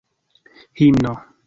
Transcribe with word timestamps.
himno 0.79 1.13